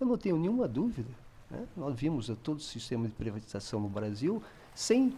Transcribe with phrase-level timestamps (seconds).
[0.00, 1.10] Eu não tenho nenhuma dúvida.
[1.50, 1.66] Né?
[1.76, 4.42] Nós vimos todo o sistema de privatização no Brasil
[4.74, 5.14] sem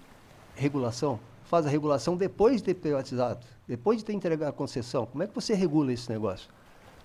[0.56, 1.20] regulação.
[1.44, 5.06] Faz a regulação depois de ter privatizado, depois de ter entregado a concessão.
[5.06, 6.50] Como é que você regula esse negócio?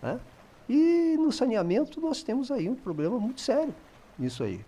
[0.02, 0.20] Né?
[0.68, 3.73] E no saneamento nós temos aí um problema muito sério
[4.18, 4.66] nisso aí.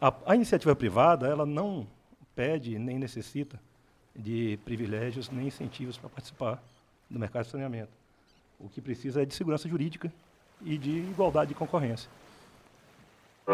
[0.00, 1.86] A, a iniciativa privada ela não
[2.34, 3.60] pede nem necessita
[4.14, 6.62] de privilégios nem incentivos para participar
[7.10, 7.90] do mercado de saneamento.
[8.58, 10.12] O que precisa é de segurança jurídica
[10.62, 12.08] e de igualdade de concorrência.
[13.44, 13.50] O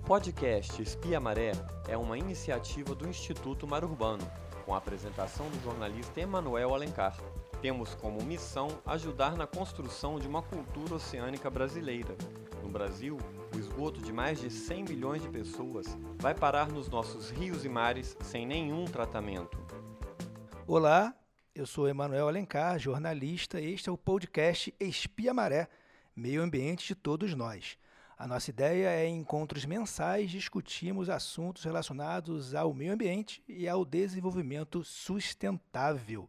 [0.00, 1.52] podcast Espia Maré
[1.86, 4.26] é uma iniciativa do Instituto Mar Urbano,
[4.64, 7.14] com a apresentação do jornalista Emanuel Alencar.
[7.60, 12.16] Temos como missão ajudar na construção de uma cultura oceânica brasileira.
[12.62, 13.18] No Brasil,
[13.54, 17.68] o esgoto de mais de 100 milhões de pessoas vai parar nos nossos rios e
[17.68, 19.60] mares sem nenhum tratamento.
[20.72, 21.12] Olá,
[21.52, 23.60] eu sou Emanuel Alencar, jornalista.
[23.60, 25.68] Este é o podcast Espia Maré,
[26.14, 27.76] meio ambiente de todos nós.
[28.16, 33.84] A nossa ideia é, em encontros mensais, discutirmos assuntos relacionados ao meio ambiente e ao
[33.84, 36.28] desenvolvimento sustentável.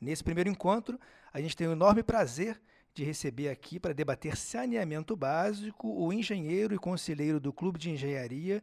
[0.00, 0.96] Nesse primeiro encontro,
[1.32, 2.62] a gente tem o enorme prazer
[2.94, 8.62] de receber aqui para debater saneamento básico o engenheiro e conselheiro do Clube de Engenharia,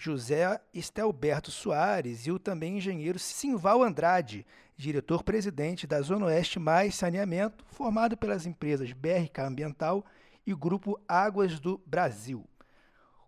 [0.00, 4.46] José Estelberto Soares, e o também engenheiro Simval Andrade,
[4.76, 10.06] diretor-presidente da Zona Oeste Mais Saneamento, formado pelas empresas BRK Ambiental
[10.46, 12.44] e Grupo Águas do Brasil.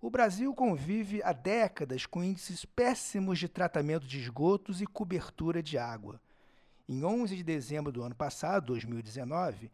[0.00, 5.76] O Brasil convive há décadas com índices péssimos de tratamento de esgotos e cobertura de
[5.76, 6.20] água.
[6.88, 9.72] Em 11 de dezembro do ano passado, 2019,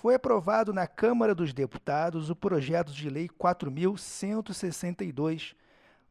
[0.00, 5.56] foi aprovado na Câmara dos Deputados o projeto de lei 4162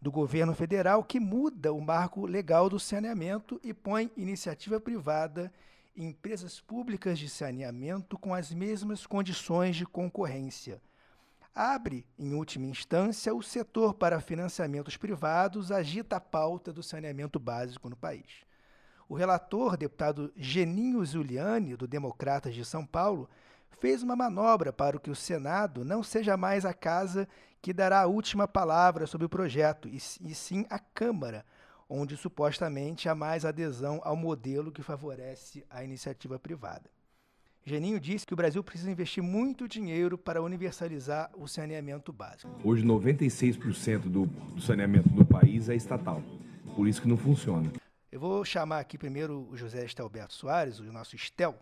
[0.02, 5.52] do governo federal que muda o marco legal do saneamento e põe iniciativa privada
[5.96, 10.82] e empresas públicas de saneamento com as mesmas condições de concorrência.
[11.54, 17.90] Abre, em última instância, o setor para financiamentos privados, agita a pauta do saneamento básico
[17.90, 18.46] no país.
[19.10, 23.28] O relator, deputado Geninho Zuliani, do Democratas de São Paulo,
[23.80, 27.28] fez uma manobra para que o Senado não seja mais a casa
[27.62, 31.46] que dará a última palavra sobre o projeto, e, e sim a Câmara,
[31.90, 36.90] onde supostamente há mais adesão ao modelo que favorece a iniciativa privada.
[37.66, 42.50] Geninho disse que o Brasil precisa investir muito dinheiro para universalizar o saneamento básico.
[42.64, 46.24] Hoje, 96% do, do saneamento do país é estatal.
[46.74, 47.70] Por isso que não funciona.
[48.10, 51.60] Eu vou chamar aqui primeiro o José Estelberto Soares, o nosso Estel,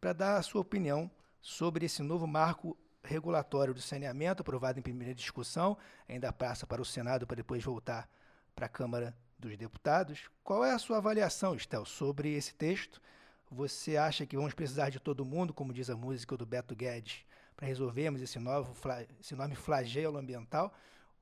[0.00, 1.10] para dar a sua opinião
[1.42, 5.76] sobre esse novo marco regulatório do saneamento, aprovado em primeira discussão,
[6.08, 8.08] ainda passa para o Senado para depois voltar
[8.54, 10.30] para a Câmara dos Deputados.
[10.44, 13.02] Qual é a sua avaliação, Estel, sobre esse texto?
[13.50, 17.24] Você acha que vamos precisar de todo mundo, como diz a música do Beto Guedes,
[17.56, 18.72] para resolvermos esse, novo,
[19.20, 20.72] esse enorme flagelo ambiental?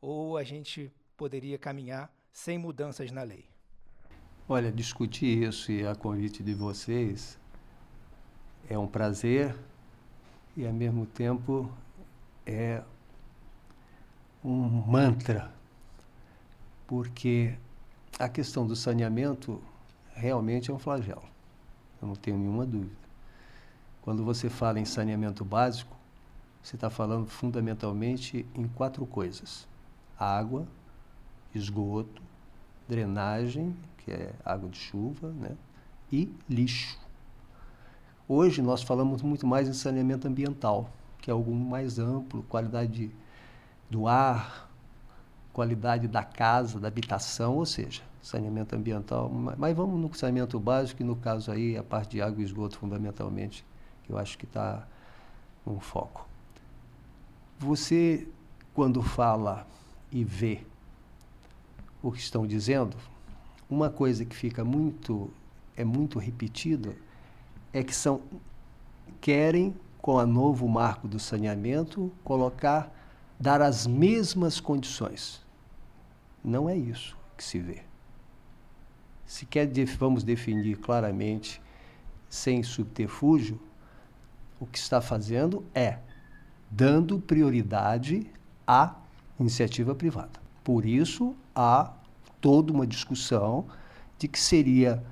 [0.00, 3.48] Ou a gente poderia caminhar sem mudanças na lei?
[4.48, 7.38] Olha, discutir isso e a convite de vocês
[8.68, 9.56] é um prazer
[10.56, 11.70] e, ao mesmo tempo,
[12.46, 12.82] é
[14.44, 15.52] um mantra,
[16.86, 17.54] porque
[18.18, 19.62] a questão do saneamento
[20.14, 21.22] realmente é um flagelo,
[22.00, 23.00] eu não tenho nenhuma dúvida.
[24.02, 25.96] Quando você fala em saneamento básico,
[26.62, 29.68] você está falando fundamentalmente em quatro coisas:
[30.18, 30.66] água,
[31.54, 32.22] esgoto,
[32.88, 35.56] drenagem, que é água de chuva, né?
[36.12, 36.98] e lixo.
[38.32, 40.88] Hoje nós falamos muito mais em saneamento ambiental,
[41.20, 43.10] que é algo mais amplo, qualidade
[43.90, 44.70] do ar,
[45.52, 49.28] qualidade da casa, da habitação, ou seja, saneamento ambiental.
[49.58, 52.78] Mas vamos no saneamento básico, e no caso aí a parte de água e esgoto
[52.78, 53.66] fundamentalmente,
[54.04, 54.86] que eu acho que está
[55.66, 56.24] no foco.
[57.58, 58.28] Você,
[58.72, 59.66] quando fala
[60.12, 60.64] e vê
[62.00, 62.96] o que estão dizendo,
[63.68, 65.32] uma coisa que fica muito,
[65.76, 66.94] é muito repetida,
[67.72, 68.20] é que são,
[69.20, 72.92] querem, com o novo marco do saneamento, colocar,
[73.38, 75.44] dar as mesmas condições.
[76.42, 77.82] Não é isso que se vê.
[79.26, 79.68] Se quer,
[79.98, 81.62] vamos definir claramente,
[82.28, 83.60] sem subterfúgio,
[84.58, 85.98] o que está fazendo é
[86.70, 88.26] dando prioridade
[88.66, 88.94] à
[89.38, 90.40] iniciativa privada.
[90.62, 91.92] Por isso, há
[92.40, 93.66] toda uma discussão
[94.18, 95.02] de que seria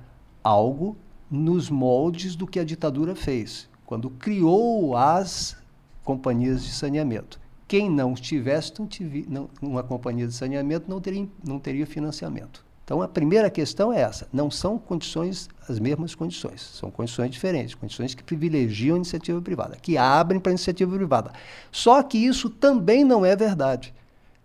[0.43, 0.95] algo
[1.29, 5.57] nos moldes do que a ditadura fez, quando criou as
[6.03, 7.39] companhias de saneamento.
[7.67, 12.65] Quem não tivesse não tive, não, uma companhia de saneamento não teria, não teria financiamento.
[12.83, 17.75] Então, a primeira questão é essa: não são condições, as mesmas condições, são condições diferentes,
[17.75, 21.31] condições que privilegiam a iniciativa privada, que abrem para a iniciativa privada.
[21.71, 23.93] Só que isso também não é verdade,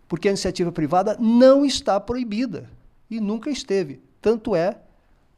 [0.06, 2.68] porque a iniciativa privada não está proibida
[3.10, 4.02] e nunca esteve.
[4.20, 4.76] Tanto é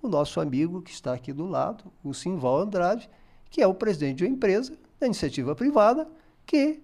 [0.03, 3.09] o nosso amigo que está aqui do lado, o Simval Andrade,
[3.51, 6.09] que é o presidente de uma empresa da iniciativa privada
[6.45, 6.83] que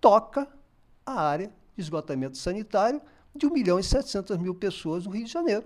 [0.00, 0.48] toca
[1.04, 3.00] a área de esgotamento sanitário
[3.34, 5.64] de 1 milhão e 700 mil pessoas no Rio de Janeiro.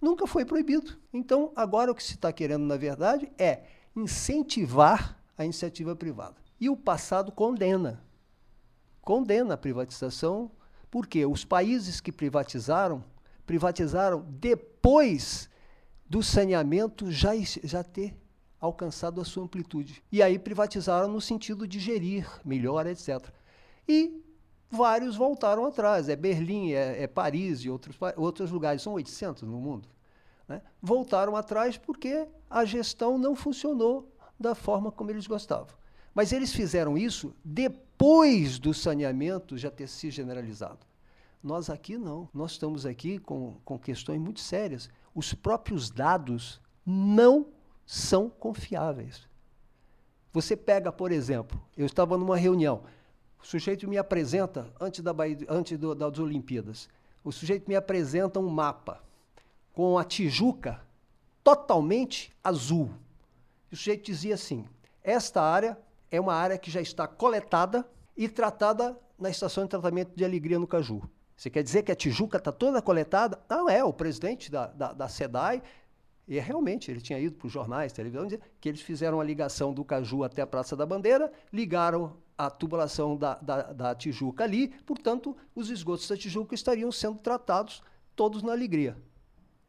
[0.00, 0.96] Nunca foi proibido.
[1.12, 3.64] Então, agora o que se está querendo, na verdade, é
[3.96, 6.36] incentivar a iniciativa privada.
[6.60, 8.02] E o passado condena.
[9.02, 10.50] Condena a privatização,
[10.90, 13.04] porque os países que privatizaram,
[13.46, 15.48] privatizaram depois
[16.08, 17.32] do saneamento já,
[17.62, 18.16] já ter
[18.60, 20.02] alcançado a sua amplitude.
[20.10, 23.28] E aí privatizaram no sentido de gerir melhor, etc.
[23.86, 24.22] E
[24.70, 26.08] vários voltaram atrás.
[26.08, 29.88] É Berlim, é, é Paris e outros, outros lugares, são 800 no mundo.
[30.46, 30.62] Né?
[30.80, 35.76] Voltaram atrás porque a gestão não funcionou da forma como eles gostavam.
[36.14, 40.86] Mas eles fizeram isso depois do saneamento já ter se generalizado.
[41.42, 42.28] Nós aqui não.
[42.34, 44.90] Nós estamos aqui com, com questões muito sérias.
[45.18, 47.48] Os próprios dados não
[47.84, 49.26] são confiáveis.
[50.32, 52.84] Você pega, por exemplo, eu estava numa reunião,
[53.42, 55.12] o sujeito me apresenta, antes, da
[55.48, 56.88] antes do, das Olimpíadas,
[57.24, 59.02] o sujeito me apresenta um mapa
[59.72, 60.80] com a Tijuca
[61.42, 62.88] totalmente azul.
[63.72, 64.68] O sujeito dizia assim:
[65.02, 65.76] esta área
[66.12, 67.84] é uma área que já está coletada
[68.16, 71.02] e tratada na estação de tratamento de alegria no Caju.
[71.38, 73.38] Você quer dizer que a Tijuca está toda coletada?
[73.48, 73.84] Não, é.
[73.84, 75.62] O presidente da, da, da SEDAI,
[76.26, 79.24] e é realmente, ele tinha ido para os jornais, televisão, dizer que eles fizeram a
[79.24, 84.42] ligação do Caju até a Praça da Bandeira, ligaram a tubulação da, da, da, Tijuca
[84.42, 87.84] ali, portanto, os esgotos da Tijuca estariam sendo tratados
[88.16, 89.00] todos na alegria.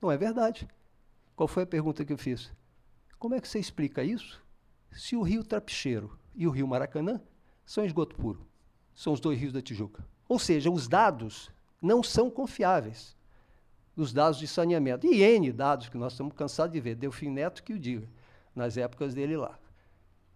[0.01, 0.67] Não é verdade.
[1.35, 2.51] Qual foi a pergunta que eu fiz?
[3.19, 4.43] Como é que você explica isso
[4.91, 7.21] se o rio Trapicheiro e o rio Maracanã
[7.63, 8.47] são esgoto puro?
[8.95, 10.03] São os dois rios da Tijuca.
[10.27, 11.51] Ou seja, os dados
[11.81, 13.15] não são confiáveis.
[13.95, 15.05] Os dados de saneamento.
[15.05, 16.95] E N dados que nós estamos cansados de ver.
[16.95, 18.09] Delfim Neto que o diga,
[18.55, 19.59] nas épocas dele lá.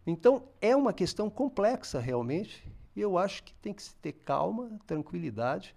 [0.06, 4.78] Então, é uma questão complexa realmente, e eu acho que tem que se ter calma,
[4.86, 5.74] tranquilidade,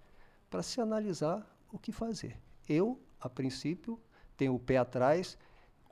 [0.49, 2.37] para se analisar o que fazer.
[2.67, 3.99] Eu, a princípio,
[4.35, 5.37] tenho o pé atrás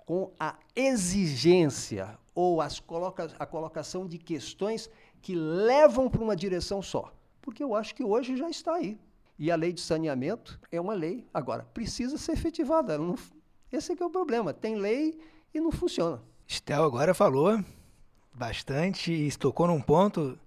[0.06, 4.89] com a exigência ou as coloca a colocação de questões
[5.22, 7.13] que levam para uma direção só.
[7.42, 9.00] Porque eu acho que hoje já está aí.
[9.37, 12.97] E a lei de saneamento é uma lei, agora, precisa ser efetivada.
[12.97, 13.15] Não,
[13.71, 14.53] esse é que é o problema.
[14.53, 15.19] Tem lei
[15.53, 16.21] e não funciona.
[16.47, 17.59] Estel agora falou
[18.33, 20.37] bastante e tocou num ponto,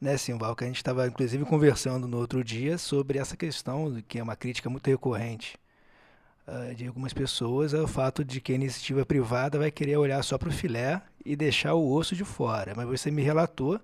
[0.00, 4.18] né, Simval, que a gente estava inclusive conversando no outro dia sobre essa questão, que
[4.18, 5.58] é uma crítica muito recorrente
[6.46, 10.22] uh, de algumas pessoas, é o fato de que a iniciativa privada vai querer olhar
[10.22, 12.74] só para o filé e deixar o osso de fora.
[12.76, 13.80] Mas você me relatou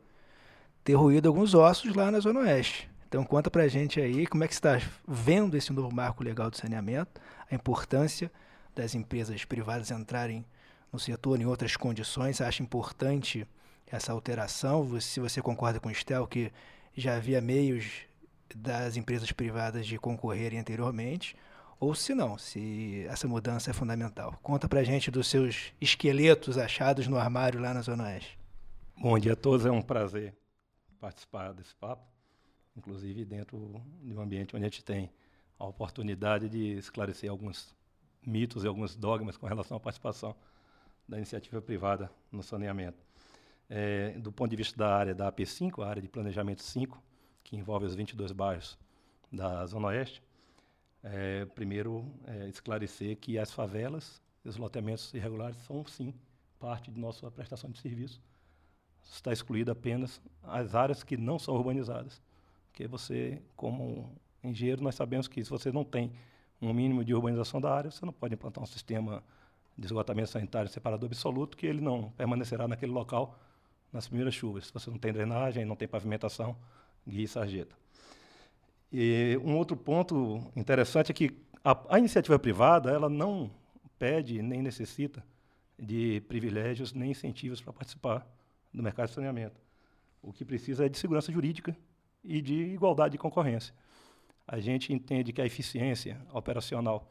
[0.83, 2.91] ter ruído alguns ossos lá na Zona Oeste.
[3.15, 4.73] Então conta para a gente aí como é que está
[5.07, 8.29] vendo esse novo marco legal do saneamento, a importância
[8.75, 10.45] das empresas privadas entrarem
[10.93, 12.41] no setor em outras condições.
[12.41, 13.47] Acha importante
[13.87, 15.01] essa alteração?
[15.01, 16.51] Se você concorda com o Estel, que
[16.97, 17.87] já havia meios
[18.53, 21.37] das empresas privadas de concorrerem anteriormente,
[21.79, 24.37] ou se não, se essa mudança é fundamental.
[24.43, 28.37] Conta pra gente dos seus esqueletos achados no armário lá na Zona Oeste.
[28.99, 30.35] Bom dia a todos, é um prazer
[30.99, 32.14] participar desse papo,
[32.77, 35.11] inclusive dentro de um ambiente onde a gente tem
[35.59, 37.75] a oportunidade de esclarecer alguns
[38.27, 40.35] mitos e alguns dogmas com relação à participação
[41.09, 42.99] da iniciativa privada no saneamento.
[43.69, 47.03] É, do ponto de vista da área da AP5, a área de planejamento 5,
[47.43, 48.79] que envolve os 22 bairros
[49.31, 50.23] da Zona Oeste,
[51.03, 56.15] é, primeiro é, esclarecer que as favelas e os loteamentos irregulares são, sim,
[56.59, 58.21] parte de nossa prestação de serviço.
[59.03, 62.23] Está excluída apenas as áreas que não são urbanizadas.
[62.75, 64.11] Porque você, como
[64.43, 66.11] engenheiro, nós sabemos que se você não tem
[66.61, 69.23] um mínimo de urbanização da área, você não pode implantar um sistema
[69.79, 73.39] de esgotamento sanitário separador absoluto, que ele não permanecerá naquele local
[73.93, 74.67] nas primeiras chuvas.
[74.67, 76.57] Se você não tem drenagem, não tem pavimentação,
[77.07, 77.77] guia e sarjeta.
[78.93, 81.31] E um outro ponto interessante é que
[81.63, 83.53] a, a iniciativa privada ela não
[84.01, 85.25] pede nem necessita
[85.79, 88.27] de privilégios nem incentivos para participar
[88.73, 89.61] do mercado de saneamento.
[90.21, 91.77] O que precisa é de segurança jurídica
[92.25, 93.75] e de igualdade de concorrência.
[94.47, 97.11] A gente entende que a eficiência operacional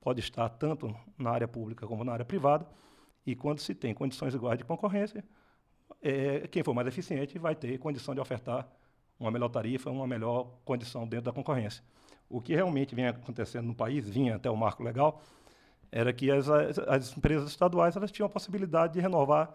[0.00, 2.66] pode estar tanto na área pública como na área privada,
[3.26, 5.24] e quando se tem condições iguais de concorrência,
[6.00, 8.68] é, quem for mais eficiente vai ter condição de ofertar
[9.18, 11.82] uma melhor tarifa, uma melhor condição dentro da concorrência.
[12.28, 15.20] O que realmente vinha acontecendo no país, vinha até o marco legal,
[15.90, 19.54] era que as, as, as empresas estaduais elas tinham a possibilidade de renovar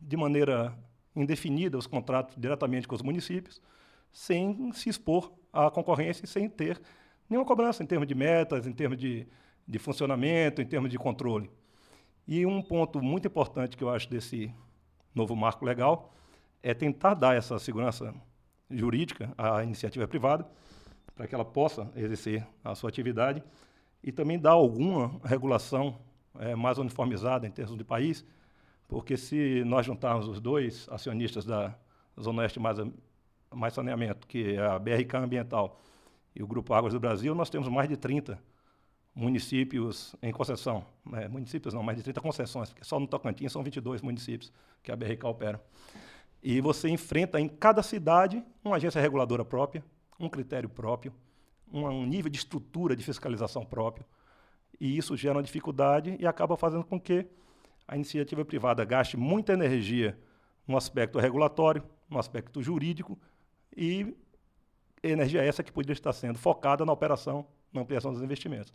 [0.00, 0.76] de maneira
[1.14, 3.60] indefinida os contratos diretamente com os municípios,
[4.12, 6.80] sem se expor à concorrência e sem ter
[7.28, 9.26] nenhuma cobrança em termos de metas, em termos de,
[9.66, 11.50] de funcionamento, em termos de controle.
[12.28, 14.54] E um ponto muito importante que eu acho desse
[15.14, 16.14] novo marco legal
[16.62, 18.14] é tentar dar essa segurança
[18.70, 20.46] jurídica à iniciativa privada,
[21.14, 23.42] para que ela possa exercer a sua atividade,
[24.02, 25.98] e também dar alguma regulação
[26.38, 28.24] é, mais uniformizada em termos de país,
[28.88, 31.74] porque se nós juntarmos os dois acionistas da
[32.20, 32.78] Zona Oeste mais,
[33.54, 35.80] mais Saneamento, que é a BRK Ambiental
[36.34, 38.38] e o Grupo Águas do Brasil, nós temos mais de 30
[39.14, 40.84] municípios em concessão.
[41.04, 41.28] Né?
[41.28, 44.96] Municípios não, mais de 30 concessões, porque só no Tocantins são 22 municípios que a
[44.96, 45.62] BRK opera.
[46.42, 49.84] E você enfrenta em cada cidade uma agência reguladora própria,
[50.18, 51.12] um critério próprio,
[51.72, 54.04] um nível de estrutura de fiscalização próprio.
[54.80, 57.26] E isso gera uma dificuldade e acaba fazendo com que
[57.86, 60.18] a iniciativa privada gaste muita energia
[60.66, 63.18] no aspecto regulatório, no aspecto jurídico,
[63.76, 64.14] e
[65.02, 68.72] energia essa que poderia estar sendo focada na operação, na ampliação dos investimentos.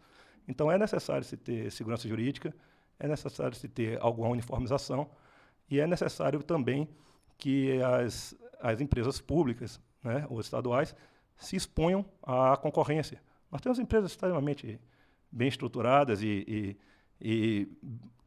[0.47, 2.53] Então, é necessário se ter segurança jurídica,
[2.99, 5.09] é necessário se ter alguma uniformização,
[5.69, 6.87] e é necessário também
[7.37, 10.95] que as, as empresas públicas né, ou estaduais
[11.35, 13.21] se exponham à concorrência.
[13.51, 14.79] Nós temos empresas extremamente
[15.31, 16.77] bem estruturadas e, e,
[17.21, 17.67] e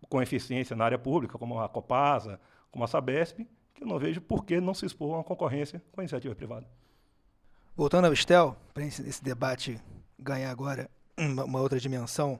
[0.08, 3.46] com eficiência na área pública, como a Copasa, como a Sabesp,
[3.80, 6.66] eu não vejo por que não se expor a uma concorrência com a iniciativa privada.
[7.76, 9.80] Voltando ao Estel, para esse debate
[10.18, 12.38] ganhar agora uma, outra dimensão,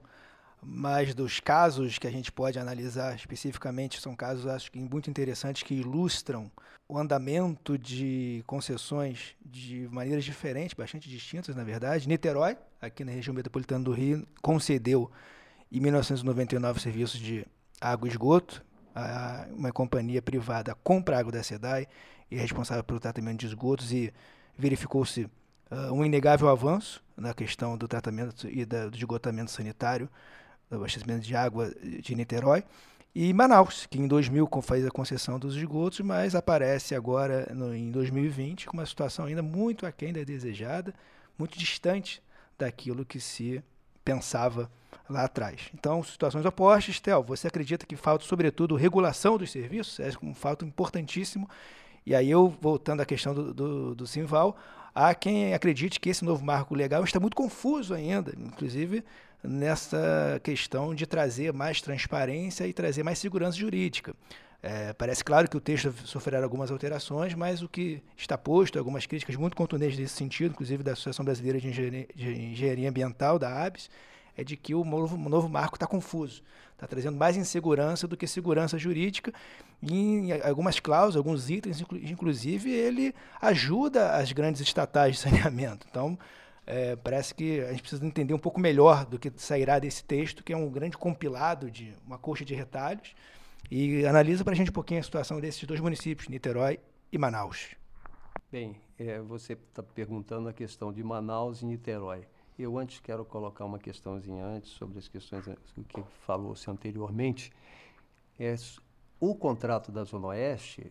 [0.61, 5.63] mas dos casos que a gente pode analisar especificamente são casos acho que muito interessantes
[5.63, 6.51] que ilustram
[6.87, 12.07] o andamento de concessões de maneiras diferentes, bastante distintas na verdade.
[12.07, 15.09] Niterói, aqui na região metropolitana do Rio, concedeu
[15.71, 17.47] em 1999 serviços de
[17.79, 18.63] água e esgoto.
[18.93, 21.87] A, uma companhia privada compra água da SEDAI
[22.29, 24.13] e é responsável pelo tratamento de esgotos e
[24.57, 30.09] verificou-se uh, um inegável avanço na questão do tratamento e da, do esgotamento sanitário
[30.69, 31.69] do abastecimento de água
[32.01, 32.63] de Niterói,
[33.13, 37.91] e Manaus, que em 2000 fez a concessão dos esgotos, mas aparece agora no, em
[37.91, 40.93] 2020 com uma situação ainda muito aquém da desejada,
[41.37, 42.23] muito distante
[42.57, 43.61] daquilo que se
[44.03, 44.69] pensava
[45.09, 45.69] lá atrás.
[45.73, 46.99] Então, situações opostas.
[46.99, 49.99] Tel, você acredita que falta, sobretudo, regulação dos serviços?
[49.99, 51.49] É um fato importantíssimo.
[52.05, 54.57] E aí, eu, voltando à questão do, do, do Simval,
[54.93, 59.03] há quem acredite que esse novo marco legal está muito confuso ainda, inclusive
[59.43, 64.13] nessa questão de trazer mais transparência e trazer mais segurança jurídica.
[64.63, 69.07] É, parece claro que o texto sofrerá algumas alterações, mas o que está posto, algumas
[69.07, 73.65] críticas muito contundentes nesse sentido, inclusive da Associação Brasileira de Engenharia, de Engenharia Ambiental, da
[73.65, 73.89] ABS,
[74.37, 76.43] é de que o novo, o novo marco está confuso,
[76.73, 79.33] está trazendo mais insegurança do que segurança jurídica.
[79.81, 85.87] E em algumas cláusulas, alguns itens, inclusive, ele ajuda as grandes estatais de saneamento.
[85.89, 86.17] Então,
[86.71, 90.41] é, parece que a gente precisa entender um pouco melhor do que sairá desse texto,
[90.41, 93.13] que é um grande compilado de uma coxa de retalhos,
[93.69, 96.79] e analisa para a gente um pouquinho a situação desses dois municípios, Niterói
[97.11, 97.75] e Manaus.
[98.49, 102.25] Bem, é, você está perguntando a questão de Manaus e Niterói.
[102.57, 105.43] Eu antes quero colocar uma questãozinha antes sobre as questões
[105.89, 107.51] que falou-se anteriormente.
[108.39, 108.55] É,
[109.19, 110.89] o contrato da Zona Oeste,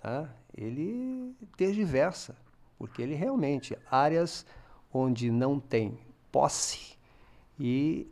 [0.00, 2.36] tá, ele tergiversa,
[2.76, 4.44] porque ele realmente, áreas
[4.92, 5.98] onde não tem
[6.30, 6.96] posse
[7.58, 8.10] e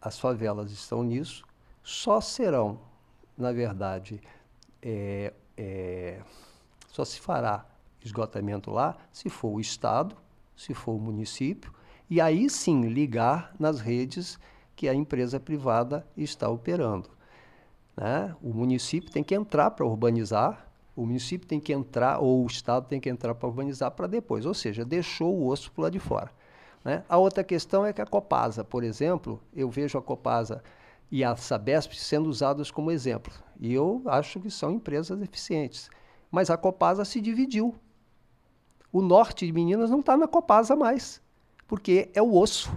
[0.00, 1.44] as favelas estão nisso,
[1.82, 2.78] só serão,
[3.36, 4.20] na verdade,
[4.82, 6.20] é, é,
[6.88, 7.66] só se fará
[8.04, 10.16] esgotamento lá se for o Estado,
[10.56, 11.72] se for o município,
[12.10, 14.38] e aí sim ligar nas redes
[14.74, 17.10] que a empresa privada está operando.
[17.96, 18.34] Né?
[18.40, 20.67] O município tem que entrar para urbanizar,
[20.98, 24.44] o município tem que entrar, ou o Estado tem que entrar para urbanizar para depois,
[24.44, 26.28] ou seja, deixou o osso para lá de fora.
[26.84, 27.04] Né?
[27.08, 30.60] A outra questão é que a Copasa, por exemplo, eu vejo a Copasa
[31.08, 35.88] e a Sabesp sendo usados como exemplo, e eu acho que são empresas eficientes.
[36.32, 37.76] Mas a Copasa se dividiu.
[38.92, 41.22] O norte de Minas não está na Copasa mais,
[41.68, 42.72] porque é o osso.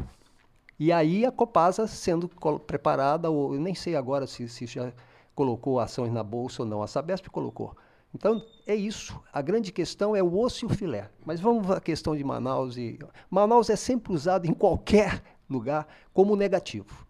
[0.78, 2.30] E aí a Copasa sendo
[2.68, 4.94] preparada, ou eu nem sei agora se, se já
[5.34, 7.76] colocou ações na bolsa ou não, a Sabesp colocou
[8.14, 9.20] então, é isso.
[9.32, 11.10] A grande questão é o osso e o filé.
[11.26, 12.78] Mas vamos à questão de Manaus.
[12.78, 13.00] E...
[13.30, 17.08] Manaus é sempre usado em qualquer lugar como negativo.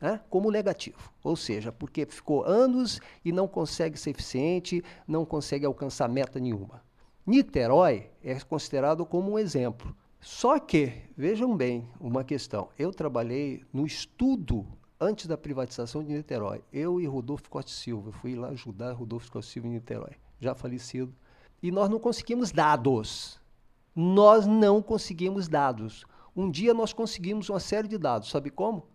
[0.00, 0.20] Né?
[0.28, 1.12] Como negativo.
[1.22, 6.82] Ou seja, porque ficou anos e não consegue ser eficiente, não consegue alcançar meta nenhuma.
[7.26, 9.94] Niterói é considerado como um exemplo.
[10.20, 12.68] Só que, vejam bem uma questão.
[12.78, 14.66] Eu trabalhei no estudo
[15.00, 16.62] antes da privatização de Niterói.
[16.72, 18.12] Eu e Rodolfo Costa Silva.
[18.12, 21.14] Fui lá ajudar Rodolfo Costa Silva em Niterói, já falecido.
[21.62, 23.40] E nós não conseguimos dados.
[23.94, 26.04] Nós não conseguimos dados.
[26.34, 28.30] Um dia nós conseguimos uma série de dados.
[28.30, 28.88] Sabe como?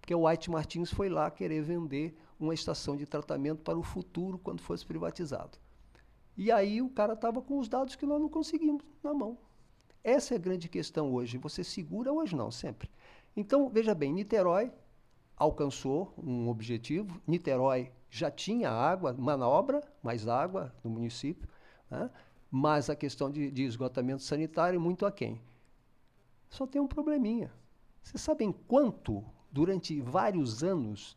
[0.00, 4.38] Porque o White Martins foi lá querer vender uma estação de tratamento para o futuro
[4.38, 5.58] quando fosse privatizado.
[6.36, 9.38] E aí o cara estava com os dados que nós não conseguimos na mão.
[10.04, 11.38] Essa é a grande questão hoje.
[11.38, 12.90] Você segura hoje não, sempre.
[13.36, 14.72] Então, veja bem, Niterói
[15.36, 17.20] alcançou um objetivo.
[17.26, 21.48] Niterói já tinha água, manobra, mais água no município,
[21.90, 22.10] né?
[22.50, 25.40] mas a questão de, de esgotamento sanitário muito aquém.
[26.50, 27.50] Só tem um probleminha.
[28.02, 31.16] Vocês sabem quanto, durante vários anos,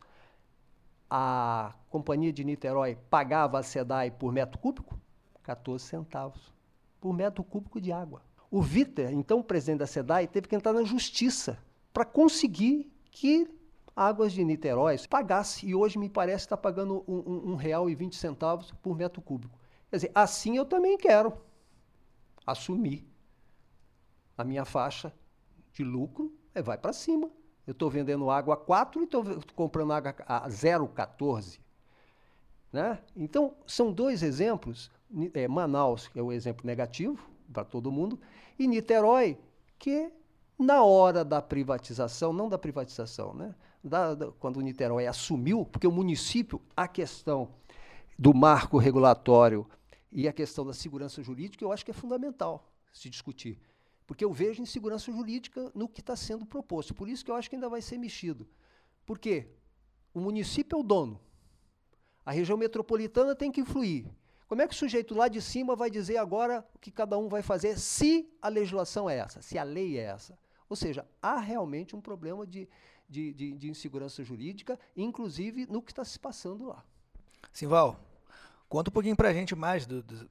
[1.10, 4.98] a Companhia de Niterói pagava a SEDAI por metro cúbico?
[5.44, 6.54] 14 centavos
[7.02, 8.22] por metro cúbico de água.
[8.50, 11.60] O Viter, então presidente da SEDAI, teve que entrar na justiça
[11.94, 13.54] para conseguir que
[13.96, 17.96] Águas de Niterói pagasse, e hoje me parece está pagando um, um, um real e
[17.96, 19.58] vinte centavos por metro cúbico.
[19.90, 21.34] Quer dizer, assim eu também quero
[22.46, 23.08] assumir
[24.38, 25.14] a minha faixa
[25.72, 27.30] de lucro, é, vai para cima.
[27.66, 29.24] Eu estou vendendo água a 4 e estou
[29.56, 31.60] comprando água a 0,14.
[32.72, 33.00] Né?
[33.16, 34.92] Então, são dois exemplos.
[35.34, 38.20] É, Manaus, é o exemplo negativo para todo mundo,
[38.58, 39.38] e Niterói,
[39.78, 40.12] que
[40.58, 43.54] na hora da privatização, não da privatização, né?
[43.88, 47.54] Da, da, quando o Niterói assumiu, porque o município, a questão
[48.18, 49.68] do marco regulatório
[50.12, 53.60] e a questão da segurança jurídica, eu acho que é fundamental se discutir.
[54.08, 56.96] Porque eu vejo insegurança jurídica no que está sendo proposto.
[56.96, 58.48] Por isso que eu acho que ainda vai ser mexido.
[59.06, 59.50] Por quê?
[60.14, 61.20] O município é o dono.
[62.26, 64.10] A região metropolitana tem que influir.
[64.48, 67.28] Como é que o sujeito lá de cima vai dizer agora o que cada um
[67.28, 70.38] vai fazer se a legislação é essa, se a lei é essa?
[70.68, 72.68] Ou seja, há realmente um problema de,
[73.10, 76.84] de, de, de insegurança jurídica, inclusive no que está se passando lá.
[77.52, 78.00] Simval,
[78.68, 80.30] conta um pouquinho para a gente mais do, do,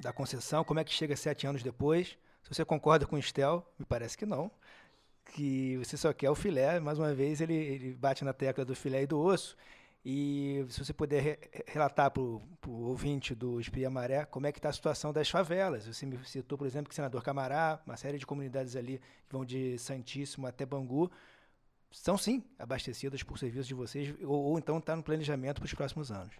[0.00, 2.18] da concessão, como é que chega sete anos depois.
[2.42, 4.50] Se você concorda com o Estel, me parece que não,
[5.32, 8.74] que você só quer o filé, mais uma vez ele, ele bate na tecla do
[8.74, 9.56] filé e do osso,
[10.04, 11.38] e se você puder re
[11.68, 15.86] relatar para o ouvinte do Espia Maré como é que está a situação das favelas.
[15.86, 19.44] Você me citou, por exemplo, que Senador Camará, uma série de comunidades ali que vão
[19.44, 21.08] de Santíssimo até Bangu,
[21.92, 25.74] são sim abastecidas por serviços de vocês, ou, ou então está no planejamento para os
[25.74, 26.34] próximos anos.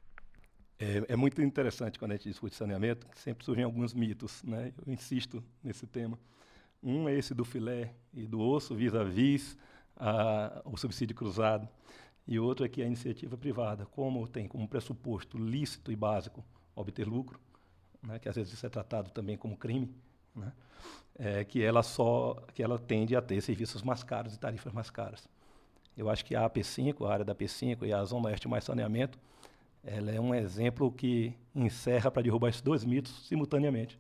[0.79, 4.43] É, é, muito interessante quando a gente discute saneamento, que sempre surgem alguns mitos.
[4.43, 4.73] Né?
[4.85, 6.19] Eu insisto nesse tema.
[6.83, 9.57] Um é esse do filé e do osso vis-à-vis
[9.97, 11.69] -vis, o subsídio cruzado
[12.27, 17.07] e outro é que a iniciativa privada, como tem como pressuposto lícito e básico obter
[17.07, 17.39] lucro,
[18.03, 19.95] né, que às vezes isso é tratado também como crime,
[20.35, 20.53] né,
[21.19, 24.89] é, que ela só que ela tende a ter serviços mais caros e tarifas mais
[24.91, 25.29] caras.
[25.97, 29.19] Eu acho que a AP5, a área da AP5 e a Zona Oeste Mais Saneamento,
[29.85, 33.99] ela é um exemplo que encerra para derrubar esses dois mitos simultaneamente.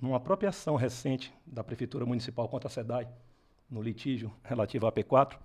[0.00, 3.06] Numa própria ação recente da Prefeitura Municipal contra a SEDAI,
[3.70, 5.38] no litígio relativo à AP4,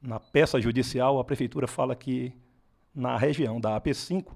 [0.00, 2.32] na peça judicial, a prefeitura fala que
[2.94, 4.26] na região da AP5,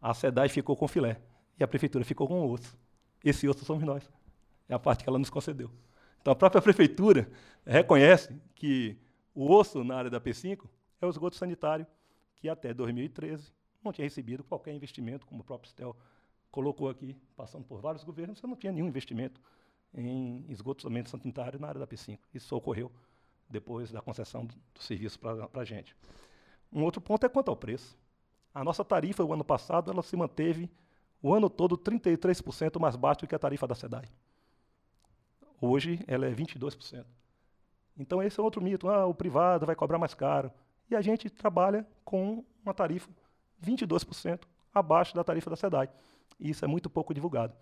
[0.00, 1.18] a SEDAI ficou com filé
[1.58, 2.76] e a prefeitura ficou com o osso.
[3.24, 4.08] Esse osso somos nós.
[4.68, 5.70] É a parte que ela nos concedeu.
[6.20, 7.30] Então a própria prefeitura
[7.64, 8.98] reconhece que
[9.36, 10.66] o osso na área da AP5
[10.98, 11.86] é o esgoto sanitário
[12.36, 13.52] que até 2013
[13.84, 15.94] não tinha recebido qualquer investimento, como o próprio Stel
[16.50, 19.38] colocou aqui, passando por vários governos, você não tinha nenhum investimento
[19.94, 22.18] em esgotamento sanitário na área da AP5.
[22.32, 22.90] Isso ocorreu
[23.48, 25.94] depois da concessão do, do serviço para a gente.
[26.72, 27.96] Um outro ponto é quanto ao preço.
[28.54, 30.70] A nossa tarifa, o ano passado, ela se manteve
[31.22, 34.06] o ano todo 33% mais baixo do que a tarifa da SEDAI.
[35.60, 37.04] Hoje, ela é 22%.
[37.98, 38.88] Então, esse é outro mito.
[38.88, 40.50] Ah, o privado vai cobrar mais caro.
[40.90, 43.08] E a gente trabalha com uma tarifa
[43.64, 44.40] 22%
[44.72, 45.88] abaixo da tarifa da SEDAI.
[46.38, 47.54] E isso é muito pouco divulgado.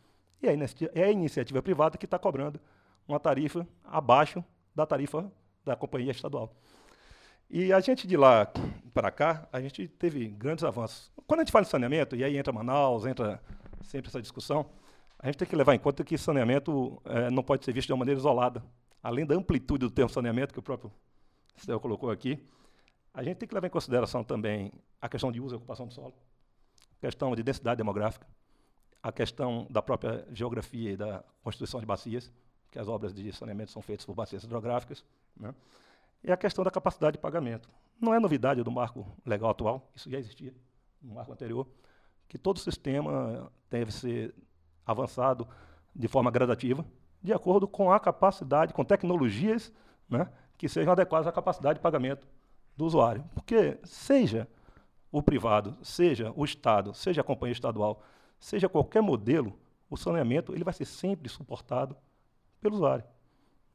[0.43, 2.61] E é a iniciativa privada que está cobrando
[3.07, 4.45] uma tarifa abaixo
[4.75, 5.31] da tarifa
[5.65, 6.55] da companhia estadual.
[7.49, 8.51] E a gente de lá
[8.93, 11.13] para cá, a gente teve grandes avanços.
[11.27, 13.41] Quando a gente fala em saneamento, e aí entra Manaus, entra
[13.83, 14.67] sempre essa discussão,
[15.19, 17.93] a gente tem que levar em conta que saneamento é, não pode ser visto de
[17.93, 18.63] uma maneira isolada.
[19.05, 20.91] Além da amplitude do termo saneamento, que o próprio
[21.59, 22.43] Céu colocou aqui,
[23.13, 25.93] a gente tem que levar em consideração também a questão de uso e ocupação do
[25.93, 26.15] solo,
[26.97, 28.27] a questão de densidade demográfica,
[29.03, 32.33] a questão da própria geografia e da constituição de bacias,
[32.71, 35.05] que as obras de saneamento são feitas por bacias hidrográficas,
[35.37, 35.55] né?
[36.23, 37.69] e a questão da capacidade de pagamento.
[38.01, 40.55] Não é novidade do marco legal atual, isso já existia
[41.03, 41.69] no marco anterior,
[42.27, 44.35] que todo sistema deve ser
[44.87, 45.47] avançado
[45.95, 46.87] de forma gradativa,
[47.25, 49.73] de acordo com a capacidade, com tecnologias
[50.07, 52.29] né, que sejam adequadas à capacidade de pagamento
[52.77, 53.25] do usuário.
[53.35, 54.47] Porque seja
[55.11, 58.03] o privado, seja o Estado, seja a companhia estadual,
[58.39, 59.59] seja qualquer modelo,
[59.89, 61.97] o saneamento ele vai ser sempre suportado
[62.61, 63.05] pelo usuário.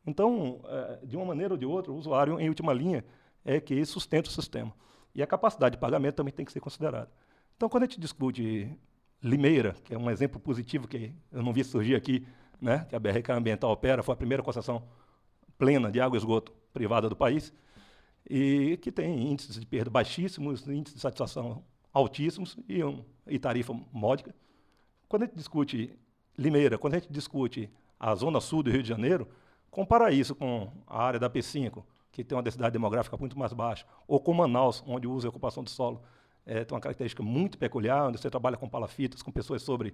[0.05, 3.03] Então, é, de uma maneira ou de outra, o usuário, em última linha,
[3.43, 4.71] é que sustenta o sistema.
[5.15, 7.09] E a capacidade de pagamento também tem que ser considerada.
[7.57, 8.77] Então, quando a gente discute
[9.23, 12.27] Limeira, que é um exemplo positivo que eu não vi surgir aqui,
[12.61, 14.83] né, que a BRK Ambiental opera, foi a primeira concessão
[15.57, 17.53] plena de água e esgoto privada do país,
[18.29, 23.73] e que tem índices de perda baixíssimos, índices de satisfação altíssimos e, um, e tarifa
[23.91, 24.33] módica.
[25.07, 25.97] Quando a gente discute
[26.37, 27.69] Limeira, quando a gente discute
[27.99, 29.27] a zona sul do Rio de Janeiro,
[29.69, 33.85] compara isso com a área da P5, que tem uma densidade demográfica muito mais baixa,
[34.07, 36.01] ou com Manaus, onde o uso e ocupação do solo
[36.45, 39.93] é, tem uma característica muito peculiar, onde você trabalha com palafitas, com pessoas sobre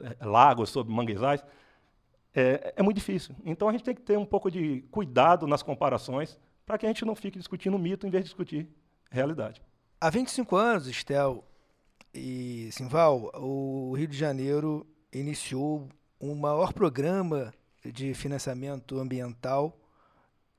[0.00, 1.44] é, lagos, sobre manguezais,
[2.34, 3.34] é, é, muito difícil.
[3.44, 6.88] Então a gente tem que ter um pouco de cuidado nas comparações para que a
[6.88, 8.68] gente não fique discutindo mito em vez de discutir
[9.10, 9.60] realidade.
[10.00, 11.44] Há 25 anos, Estel
[12.14, 15.88] e Simval, o Rio de Janeiro iniciou
[16.20, 17.52] um maior programa
[17.84, 19.78] de financiamento ambiental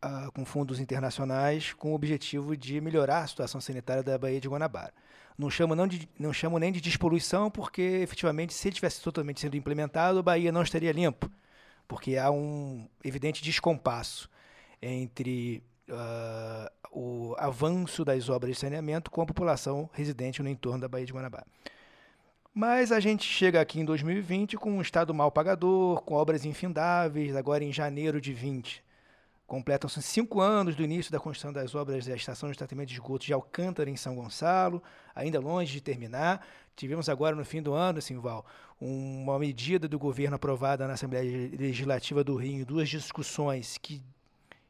[0.04, 4.48] uh, com fundos internacionais com o objetivo de melhorar a situação sanitária da Baía de
[4.48, 4.94] Guanabara.
[5.38, 9.40] Não chamo, não, de, não chamo nem de despoluição, porque efetivamente, se ele tivesse totalmente
[9.40, 11.30] sendo implementado, a Bahia não estaria limpo,
[11.94, 14.28] porque há um evidente descompasso
[14.82, 20.88] entre uh, o avanço das obras de saneamento com a população residente no entorno da
[20.88, 21.46] Baía de Guanabara.
[22.52, 27.36] Mas a gente chega aqui em 2020 com um Estado mal pagador, com obras infindáveis,
[27.36, 28.83] agora em janeiro de 20
[29.54, 33.24] Completam-se cinco anos do início da construção das obras da estação de tratamento de esgoto
[33.24, 34.82] de Alcântara, em São Gonçalo,
[35.14, 36.44] ainda longe de terminar.
[36.76, 38.44] Tivemos agora, no fim do ano, Simval,
[38.82, 44.02] uma medida do governo aprovada na Assembleia Legislativa do Rio, duas discussões que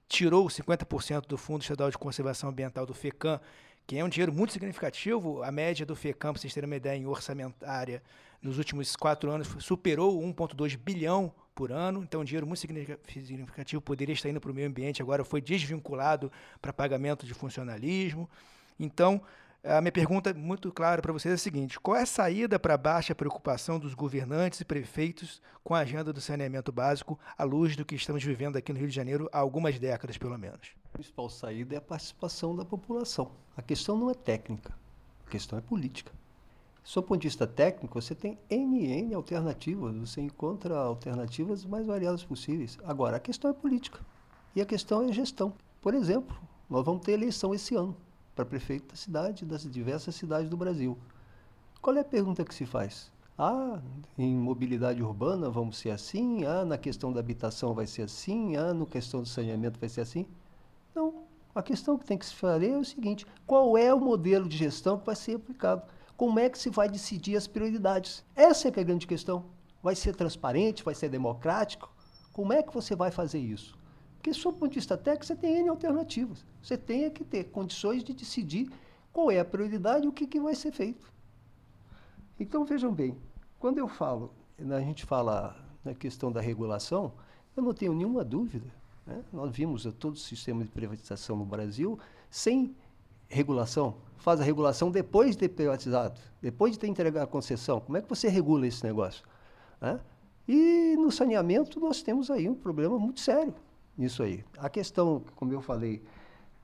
[0.10, 3.40] tirou 50% do Fundo Estadual de Conservação Ambiental do FECAM,
[3.88, 5.42] que é um dinheiro muito significativo.
[5.44, 8.04] A média do FECAM, para vocês terem uma ideia, em orçamentária,
[8.44, 14.14] nos últimos quatro anos superou 1,2 bilhão por ano, então um dinheiro muito significativo poderia
[14.14, 18.30] estar indo para o meio ambiente, agora foi desvinculado para pagamento de funcionalismo.
[18.80, 19.22] Então,
[19.64, 22.74] a minha pergunta muito clara para vocês é a seguinte: qual é a saída para
[22.74, 27.78] a baixa preocupação dos governantes e prefeitos com a agenda do saneamento básico, à luz
[27.78, 30.72] do que estamos vivendo aqui no Rio de Janeiro há algumas décadas, pelo menos?
[30.86, 33.32] A principal saída é a participação da população.
[33.56, 34.74] A questão não é técnica,
[35.26, 36.12] a questão é política.
[36.84, 42.24] Do ponto de vista técnico, você tem N, N alternativas, você encontra alternativas mais variadas
[42.24, 42.78] possíveis.
[42.84, 44.00] Agora, a questão é política
[44.56, 45.54] e a questão é gestão.
[45.82, 46.36] Por exemplo,
[46.70, 47.96] nós vamos ter eleição esse ano
[48.36, 50.98] para prefeito da cidade, das diversas cidades do Brasil.
[51.82, 53.12] Qual é a pergunta que se faz?
[53.38, 53.82] Ah,
[54.18, 56.46] em mobilidade urbana vamos ser assim?
[56.46, 58.56] Ah, na questão da habitação vai ser assim?
[58.58, 60.26] Ah, na questão do saneamento vai ser assim?
[60.94, 61.24] Não.
[61.56, 64.58] A questão que tem que se fazer é o seguinte: qual é o modelo de
[64.58, 65.84] gestão que vai ser aplicado?
[66.16, 68.24] Como é que se vai decidir as prioridades?
[68.36, 69.46] Essa é, é a grande questão.
[69.82, 70.84] Vai ser transparente?
[70.84, 71.92] Vai ser democrático?
[72.32, 73.78] Como é que você vai fazer isso?
[74.16, 76.46] Porque, sob o ponto de vista técnico, você tem N alternativas.
[76.62, 78.72] Você tem que ter condições de decidir
[79.12, 81.12] qual é a prioridade e o que, que vai ser feito.
[82.40, 83.18] Então, vejam bem,
[83.60, 87.12] quando eu falo, a gente fala na questão da regulação,
[87.56, 88.74] eu não tenho nenhuma dúvida.
[89.06, 89.22] Né?
[89.32, 92.00] Nós vimos todo o sistema de privatização no Brasil
[92.30, 92.76] sem
[93.28, 97.82] regulação, faz a regulação depois de ter privatizado, depois de ter entregado a concessão.
[97.82, 99.24] Como é que você regula esse negócio?
[100.48, 103.54] E no saneamento nós temos aí um problema muito sério
[103.98, 104.44] nisso aí.
[104.58, 106.02] A questão, como eu falei,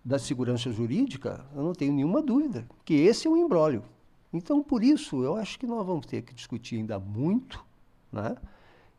[0.04, 3.84] da segurança jurídica, eu não tenho nenhuma dúvida que esse é um embrólio.
[4.32, 7.64] Então, por isso, eu acho que nós vamos ter que discutir ainda muito.
[8.10, 8.38] Né?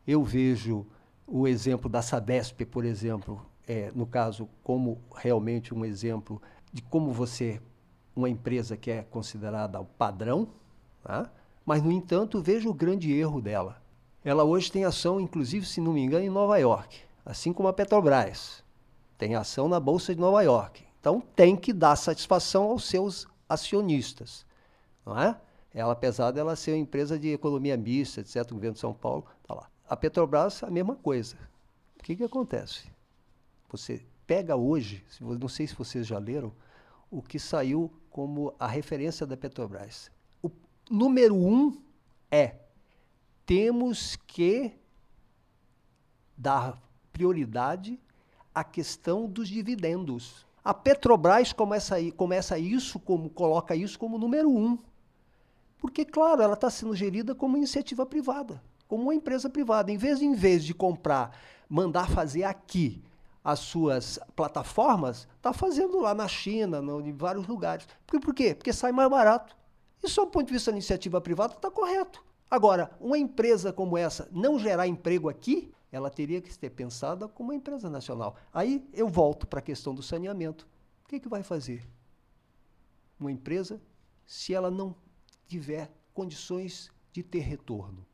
[0.05, 0.85] Eu vejo
[1.25, 6.39] o exemplo da Sabesp, por exemplo, é, no caso, como realmente um exemplo
[6.71, 7.59] de como você,
[8.15, 10.47] uma empresa que é considerada o padrão,
[11.07, 11.29] né?
[11.65, 13.81] mas, no entanto, veja o grande erro dela.
[14.23, 17.73] Ela hoje tem ação, inclusive, se não me engano, em Nova York, assim como a
[17.73, 18.63] Petrobras.
[19.17, 20.83] Tem ação na Bolsa de Nova York.
[20.99, 24.45] Então, tem que dar satisfação aos seus acionistas.
[25.05, 25.39] Não é?
[25.73, 29.25] Ela, apesar dela ser uma empresa de economia mista, etc., o governo de São Paulo,
[29.41, 29.69] está lá.
[29.89, 31.35] A Petrobras, a mesma coisa.
[31.99, 32.91] O que, que acontece?
[33.69, 36.51] Você pega hoje, não sei se vocês já leram,
[37.09, 40.11] o que saiu como a referência da Petrobras.
[40.43, 40.51] O
[40.89, 41.81] número um
[42.29, 42.55] é
[43.45, 44.73] temos que
[46.37, 46.79] dar
[47.11, 47.99] prioridade
[48.53, 50.45] à questão dos dividendos.
[50.63, 54.77] A Petrobras começa, começa isso como coloca isso como número um,
[55.79, 59.91] porque claro ela está sendo gerida como iniciativa privada, como uma empresa privada.
[59.91, 61.35] Em vez de, em vez de comprar,
[61.67, 63.01] mandar fazer aqui
[63.43, 67.87] as suas plataformas, está fazendo lá na China, no, em vários lugares.
[68.05, 68.53] Por, por quê?
[68.53, 69.55] Porque sai mais barato.
[70.03, 72.23] Isso, do ponto de vista da iniciativa privada, está correto.
[72.49, 77.49] Agora, uma empresa como essa não gerar emprego aqui, ela teria que ser pensada como
[77.49, 78.35] uma empresa nacional.
[78.53, 80.67] Aí eu volto para a questão do saneamento.
[81.03, 81.87] O que, que vai fazer
[83.19, 83.81] uma empresa
[84.25, 84.95] se ela não
[85.47, 88.05] tiver condições de ter retorno?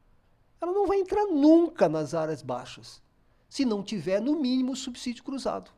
[0.59, 3.01] Ela não vai entrar nunca nas áreas baixas,
[3.49, 5.71] se não tiver, no mínimo, subsídio cruzado.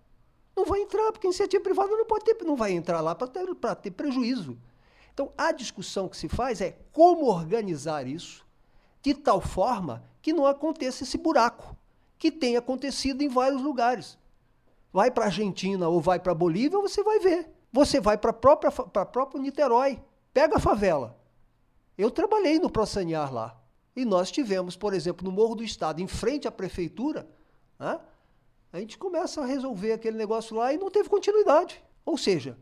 [0.55, 3.45] Não vai entrar, porque iniciativa privada não, pode ter, não vai entrar lá para ter,
[3.81, 4.57] ter prejuízo.
[5.13, 8.45] Então, a discussão que se faz é como organizar isso
[9.01, 11.75] de tal forma que não aconteça esse buraco,
[12.17, 14.17] que tem acontecido em vários lugares.
[14.91, 17.49] Vai para a Argentina ou vai para a Bolívia, você vai ver.
[17.71, 20.01] Você vai para própria, própria Niterói,
[20.33, 21.17] pega a favela.
[21.97, 23.55] Eu trabalhei no Prosanear lá.
[23.95, 27.27] E nós tivemos, por exemplo, no Morro do Estado, em frente à prefeitura,
[27.79, 27.99] né,
[28.71, 31.81] a gente começa a resolver aquele negócio lá e não teve continuidade.
[32.05, 32.57] Ou seja,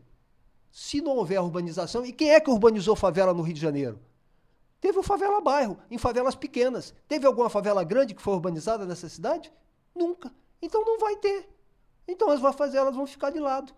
[0.70, 4.00] se não houver urbanização, e quem é que urbanizou favela no Rio de Janeiro?
[4.80, 6.94] Teve o favela bairro, em favelas pequenas.
[7.08, 9.52] Teve alguma favela grande que foi urbanizada nessa cidade?
[9.94, 10.32] Nunca.
[10.62, 11.48] Então não vai ter.
[12.06, 13.74] Então as favelas vão ficar de lado.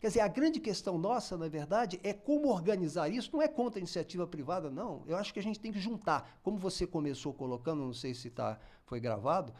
[0.00, 3.30] Quer dizer, a grande questão nossa, na verdade, é como organizar isso.
[3.32, 5.02] Não é contra a iniciativa privada, não.
[5.06, 6.38] Eu acho que a gente tem que juntar.
[6.42, 9.52] Como você começou colocando, não sei se tá, foi gravado,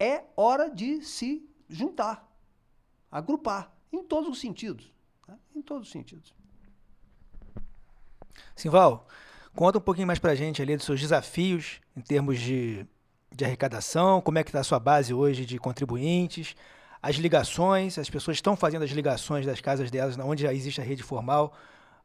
[0.00, 2.26] é hora de se juntar,
[3.12, 4.92] agrupar, em todos os sentidos.
[5.26, 5.36] Tá?
[5.54, 6.34] Em todos os sentidos.
[8.56, 9.06] Simval,
[9.54, 12.86] Conta um pouquinho mais para a gente ali dos seus desafios em termos de,
[13.34, 16.54] de arrecadação, como é que está a sua base hoje de contribuintes,
[17.02, 20.84] as ligações, as pessoas estão fazendo as ligações das casas delas, onde já existe a
[20.84, 21.52] rede formal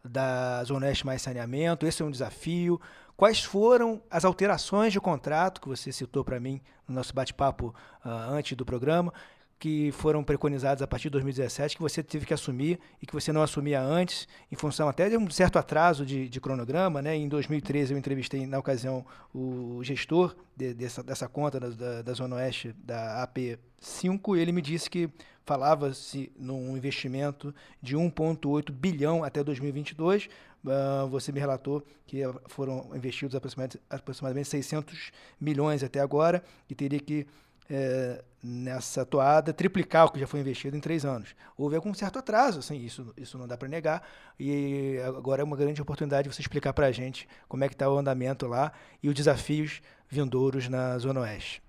[0.04, 2.80] da Zona Mais Saneamento, esse é um desafio.
[3.18, 7.74] Quais foram as alterações de contrato que você citou para mim no nosso bate-papo
[8.04, 9.14] uh, antes do programa?
[9.58, 13.32] que foram preconizados a partir de 2017 que você teve que assumir e que você
[13.32, 17.02] não assumia antes, em função até de um certo atraso de, de cronograma.
[17.02, 17.16] Né?
[17.16, 22.36] Em 2013, eu entrevistei, na ocasião, o gestor de, dessa, dessa conta da, da, Zona
[22.36, 25.10] Oeste, da AP5, ele me disse que
[25.46, 30.28] falava-se num investimento de 1,8 bilhão até 2022.
[30.68, 37.00] Ah, você me relatou que foram investidos aproximadamente, aproximadamente 600 milhões até agora e teria
[37.00, 37.28] que
[37.70, 41.36] é, nessa toada triplicar o que já foi investido em três anos.
[41.58, 44.08] Houve algum certo atraso, assim, isso, isso não dá para negar,
[44.40, 47.74] e agora é uma grande oportunidade de você explicar para a gente como é que
[47.74, 51.64] está o andamento lá e os desafios vindouros na Zona Oeste.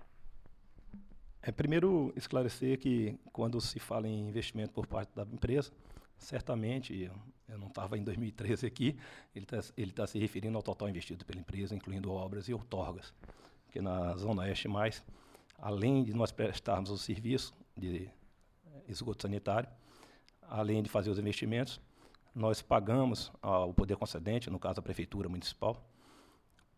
[1.41, 5.71] É, primeiro, esclarecer que quando se fala em investimento por parte da empresa,
[6.17, 7.09] certamente,
[7.47, 8.97] eu não estava em 2013 aqui,
[9.35, 13.13] ele está ele tá se referindo ao total investido pela empresa, incluindo obras e outorgas,
[13.65, 15.03] porque na Zona Oeste mais
[15.57, 18.09] além de nós prestarmos o serviço de
[18.87, 19.69] esgoto sanitário,
[20.43, 21.81] além de fazer os investimentos,
[22.33, 25.83] nós pagamos ao poder concedente, no caso a prefeitura municipal,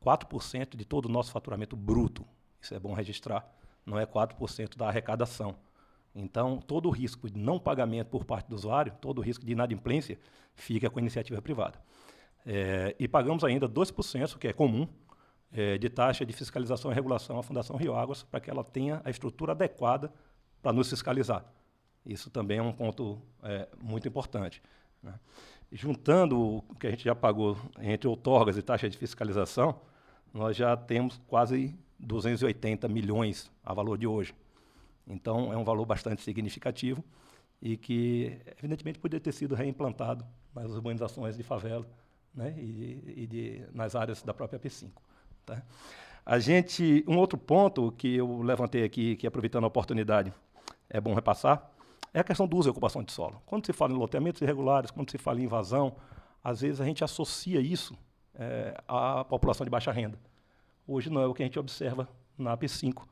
[0.03, 2.25] 4% de todo o nosso faturamento bruto.
[2.61, 3.53] Isso é bom registrar,
[3.85, 5.55] não é 4% da arrecadação.
[6.13, 9.51] Então, todo o risco de não pagamento por parte do usuário, todo o risco de
[9.51, 10.19] inadimplência,
[10.55, 11.79] fica com a iniciativa privada.
[12.45, 14.87] É, e pagamos ainda 2%, que é comum,
[15.51, 19.01] é, de taxa de fiscalização e regulação à Fundação Rio Águas, para que ela tenha
[19.03, 20.11] a estrutura adequada
[20.61, 21.45] para nos fiscalizar.
[22.05, 24.61] Isso também é um ponto é, muito importante.
[25.01, 25.13] Né?
[25.71, 29.79] Juntando o que a gente já pagou entre outorgas e taxa de fiscalização,
[30.33, 34.33] nós já temos quase 280 milhões a valor de hoje.
[35.09, 37.03] Então, é um valor bastante significativo
[37.61, 41.85] e que, evidentemente, poderia ter sido reimplantado nas urbanizações de favela
[42.33, 44.91] né, e, e de, nas áreas da própria P5.
[45.45, 45.61] Tá?
[46.25, 50.31] A gente, um outro ponto que eu levantei aqui, que aproveitando a oportunidade,
[50.89, 51.71] é bom repassar,
[52.13, 53.41] é a questão do uso e ocupação de solo.
[53.45, 55.95] Quando se fala em loteamentos irregulares, quando se fala em invasão,
[56.43, 57.97] às vezes a gente associa isso
[58.35, 60.19] é, à população de baixa renda.
[60.87, 63.03] Hoje não é o que a gente observa na P5.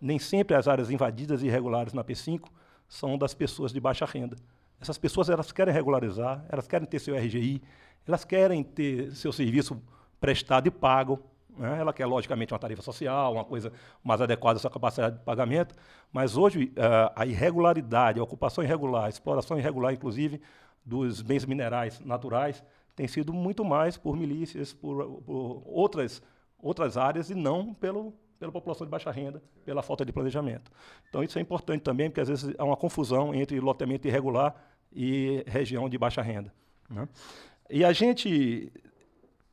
[0.00, 2.48] Nem sempre as áreas invadidas e irregulares na P5
[2.88, 4.36] são das pessoas de baixa renda.
[4.80, 7.62] Essas pessoas elas querem regularizar, elas querem ter seu RGI,
[8.06, 9.82] elas querem ter seu serviço
[10.20, 11.22] prestado e pago,
[11.56, 11.78] né?
[11.80, 13.72] Ela quer, logicamente, uma tarifa social, uma coisa
[14.04, 15.74] mais adequada à sua capacidade de pagamento,
[16.12, 20.40] mas hoje uh, a irregularidade, a ocupação irregular, a exploração irregular, inclusive,
[20.84, 22.62] dos bens minerais naturais,
[22.94, 26.22] tem sido muito mais por milícias, por, por outras,
[26.58, 30.70] outras áreas, e não pelo, pela população de baixa renda, pela falta de planejamento.
[31.08, 34.54] Então, isso é importante também, porque às vezes há uma confusão entre loteamento irregular
[34.92, 36.52] e região de baixa renda.
[36.88, 37.08] Né?
[37.70, 38.72] E a gente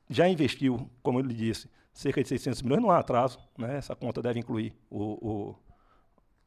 [0.09, 3.77] já investiu, como eu lhe disse, cerca de 600 milhões, não há atraso, né?
[3.77, 5.55] essa conta deve incluir o, o,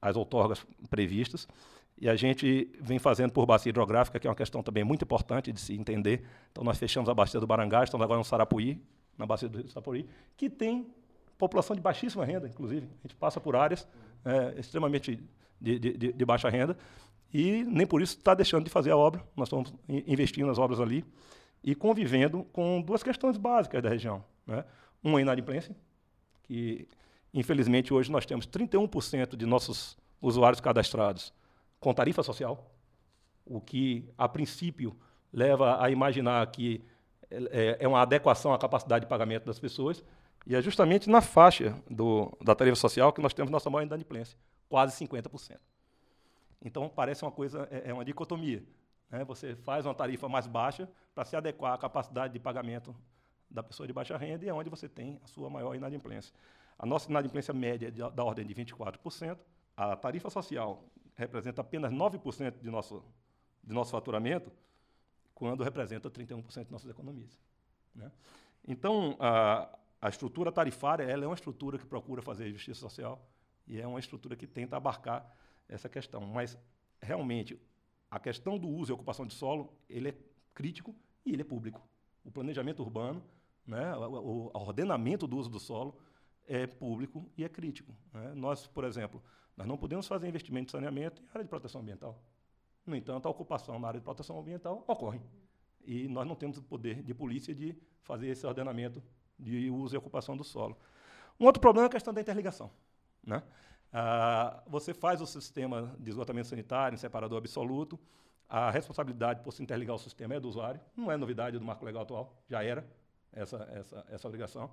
[0.01, 1.49] as outorgas previstas.
[1.99, 5.51] E a gente vem fazendo por bacia hidrográfica, que é uma questão também muito importante
[5.51, 6.27] de se entender.
[6.53, 8.83] Então, nós fechamos a bacia do Barangá, estamos agora no Sarapuí,
[9.16, 10.87] na bacia do Sarapuí, que tem
[11.38, 12.87] população de baixíssima renda, inclusive.
[12.87, 13.87] A gente passa por áreas
[14.25, 15.22] é, extremamente
[15.61, 16.77] de, de, de, baixa renda
[17.33, 19.22] e nem por isso está deixando de fazer a obra.
[19.37, 21.05] Nós estamos investindo nas obras ali
[21.62, 24.25] e convivendo com duas questões básicas da região.
[24.46, 24.64] Né?
[25.03, 25.77] Uma, a inadimplência,
[26.42, 26.88] que,
[27.33, 31.33] infelizmente, hoje nós temos 31% de nossos usuários cadastrados
[31.81, 32.72] com tarifa social,
[33.44, 34.96] o que, a princípio,
[35.33, 36.83] leva a imaginar que
[37.31, 40.03] é, é uma adequação à capacidade de pagamento das pessoas,
[40.46, 44.38] e é justamente na faixa do, da tarifa social que nós temos nossa maior inadimplência,
[44.68, 45.59] quase 50%.
[46.64, 48.62] Então, parece uma coisa, é, é uma dicotomia.
[49.11, 49.24] Né?
[49.24, 52.94] Você faz uma tarifa mais baixa para se adequar à capacidade de pagamento
[53.50, 56.32] da pessoa de baixa renda e é onde você tem a sua maior inadimplência.
[56.78, 59.38] A nossa inadimplência média é de, da ordem de 24%,
[59.76, 60.85] a tarifa social
[61.16, 63.02] representa apenas 9% de nosso,
[63.64, 64.52] de nosso faturamento,
[65.35, 67.38] quando representa 31% de nossas economias.
[67.94, 68.11] Né?
[68.66, 69.68] Então, a,
[70.00, 73.28] a estrutura tarifária ela é uma estrutura que procura fazer justiça social
[73.66, 75.26] e é uma estrutura que tenta abarcar
[75.68, 76.20] essa questão.
[76.20, 76.56] Mas,
[77.00, 77.61] realmente,
[78.11, 80.18] a questão do uso e ocupação de solo ele é
[80.54, 81.87] crítico e ele é público.
[82.24, 83.22] O planejamento urbano,
[83.66, 85.98] né, o, ordenamento do uso do solo
[86.46, 87.94] é público e é crítico.
[88.12, 88.32] Né?
[88.35, 89.22] Nós, por exemplo,
[89.56, 92.22] nós não podemos fazer investimento em saneamento em área de proteção ambiental.
[92.85, 95.20] No entanto, a ocupação na área de proteção ambiental ocorre.
[95.85, 99.02] E nós não temos o poder de polícia de fazer esse ordenamento
[99.38, 100.77] de uso e ocupação do solo.
[101.38, 102.70] Um outro problema é a questão da interligação.
[103.22, 103.42] Né?
[103.92, 107.99] Ah, você faz o sistema de esgotamento sanitário em separador absoluto,
[108.49, 111.85] a responsabilidade por se interligar ao sistema é do usuário, não é novidade do marco
[111.85, 112.88] legal atual, já era
[113.33, 114.70] essa, essa, essa obrigação.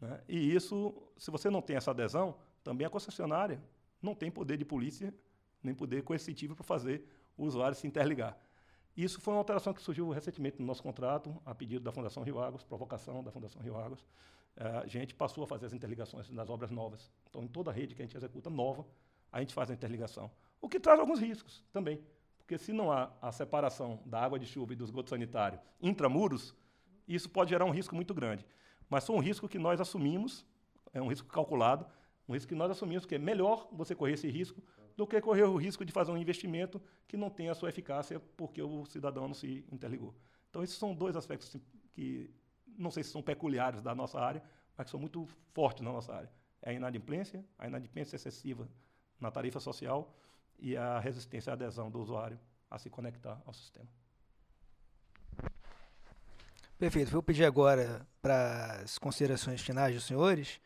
[0.00, 0.20] Né?
[0.28, 3.60] E isso, se você não tem essa adesão, também a concessionária
[4.00, 5.12] não tem poder de polícia,
[5.62, 7.04] nem poder coercitivo para fazer
[7.36, 8.38] o usuário se interligar.
[8.98, 12.40] Isso foi uma alteração que surgiu recentemente no nosso contrato, a pedido da Fundação Rio
[12.40, 14.04] Águas, provocação da Fundação Rio Águas.
[14.56, 17.08] Eh, a gente passou a fazer as interligações nas obras novas.
[17.30, 18.84] Então, em toda a rede que a gente executa nova,
[19.30, 20.28] a gente faz a interligação.
[20.60, 22.02] O que traz alguns riscos também.
[22.38, 26.52] Porque se não há a separação da água de chuva e do esgoto sanitário intramuros,
[27.06, 28.44] isso pode gerar um risco muito grande.
[28.90, 30.44] Mas foi um risco que nós assumimos,
[30.92, 31.86] é um risco calculado,
[32.28, 34.60] um risco que nós assumimos que é melhor você correr esse risco
[34.98, 38.18] do que correr o risco de fazer um investimento que não tem a sua eficácia
[38.36, 40.12] porque o cidadão não se interligou.
[40.50, 41.56] Então, esses são dois aspectos
[41.92, 42.28] que
[42.76, 44.42] não sei se são peculiares da nossa área,
[44.76, 46.28] mas que são muito fortes na nossa área.
[46.60, 48.68] É a inadimplência, a inadimplência excessiva
[49.20, 50.12] na tarifa social
[50.58, 53.88] e a resistência à adesão do usuário a se conectar ao sistema.
[56.76, 57.12] Perfeito.
[57.12, 60.60] Vou pedir agora para as considerações finais dos senhores,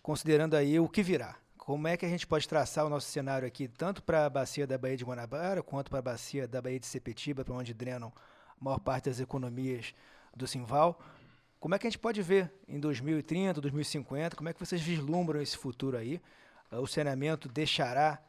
[0.00, 3.44] considerando aí o que virá como é que a gente pode traçar o nosso cenário
[3.44, 6.78] aqui, tanto para a bacia da Baía de Guanabara, quanto para a bacia da Baía
[6.78, 8.12] de Sepetiba, para onde drenam
[8.48, 9.92] a maior parte das economias
[10.32, 10.96] do Simval.
[11.58, 15.42] Como é que a gente pode ver em 2030, 2050, como é que vocês vislumbram
[15.42, 16.22] esse futuro aí?
[16.70, 18.22] O saneamento deixará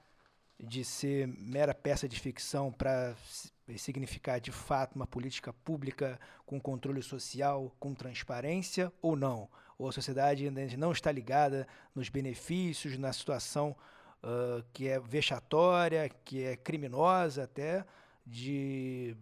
[0.60, 3.15] de ser mera peça de ficção para
[3.78, 9.50] significar de fato uma política pública com controle social, com transparência ou não?
[9.78, 13.76] ou a sociedade ainda não está ligada nos benefícios, na situação
[14.24, 17.86] uh, que é vexatória, que é criminosa até,
[18.26, 19.15] de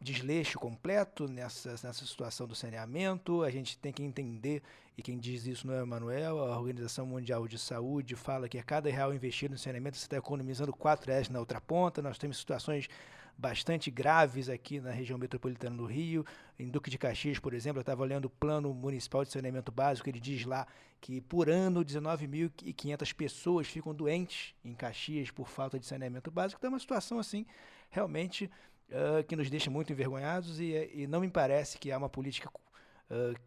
[0.00, 3.42] desleixo completo nessa, nessa situação do saneamento.
[3.42, 4.62] A gente tem que entender,
[4.96, 8.58] e quem diz isso não é o Emanuel, a Organização Mundial de Saúde fala que
[8.58, 12.00] a cada real investido no saneamento você está economizando 4 reais na outra ponta.
[12.00, 12.88] Nós temos situações
[13.36, 16.24] bastante graves aqui na região metropolitana do Rio.
[16.58, 20.08] Em Duque de Caxias, por exemplo, eu estava olhando o Plano Municipal de Saneamento Básico,
[20.08, 20.66] ele diz lá
[21.00, 26.58] que por ano 19.500 pessoas ficam doentes em Caxias por falta de saneamento básico.
[26.58, 27.46] Então é uma situação assim
[27.90, 28.50] realmente
[28.90, 32.50] uh, que nos deixa muito envergonhados e, e, não me parece que há uma política
[33.10, 33.38] uh,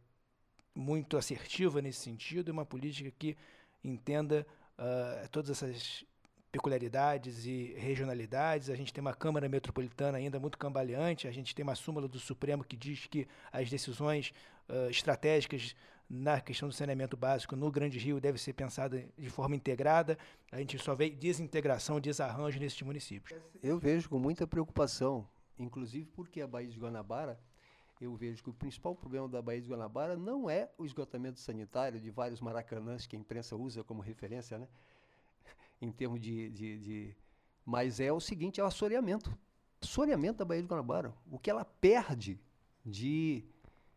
[0.75, 3.37] muito assertiva nesse sentido, uma política que
[3.83, 4.45] entenda
[4.77, 6.05] uh, todas essas
[6.51, 8.69] peculiaridades e regionalidades.
[8.69, 12.19] A gente tem uma Câmara Metropolitana ainda muito cambaleante, a gente tem uma súmula do
[12.19, 14.33] Supremo que diz que as decisões
[14.69, 15.75] uh, estratégicas
[16.09, 20.17] na questão do saneamento básico no Grande Rio devem ser pensadas de forma integrada.
[20.51, 23.39] A gente só vê desintegração, desarranjo nesses municípios.
[23.63, 25.27] Eu vejo com muita preocupação,
[25.57, 27.39] inclusive porque a Baía de Guanabara,
[27.99, 31.99] eu vejo que o principal problema da Baía de Guanabara não é o esgotamento sanitário
[31.99, 34.67] de vários maracanãs que a imprensa usa como referência, né?
[35.81, 37.15] em termos de, de, de,
[37.65, 39.37] Mas é o seguinte, é o assoreamento.
[39.81, 41.13] Assoreamento da Baía de Guanabara.
[41.29, 42.39] O que ela perde
[42.85, 43.45] de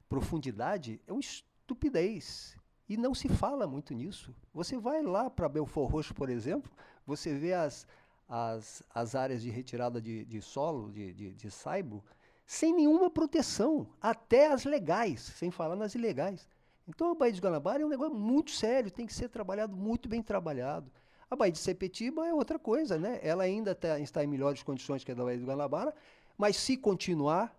[0.09, 2.57] profundidade é uma estupidez.
[2.89, 4.35] E não se fala muito nisso.
[4.55, 6.71] Você vai lá para Belfor Roxo, por exemplo,
[7.05, 7.87] você vê as,
[8.29, 12.05] as, as áreas de retirada de, de solo, de, de, de saibo,
[12.47, 16.49] sem nenhuma proteção, até as legais, sem falar nas ilegais.
[16.89, 20.09] Então a Baía de Guanabara é um negócio muito sério, tem que ser trabalhado, muito
[20.09, 20.91] bem trabalhado.
[21.29, 23.19] A Baía de Sepetiba é outra coisa, né?
[23.23, 25.95] Ela ainda tá, está em melhores condições que a da Baía de Guanabara,
[26.39, 27.59] mas se continuar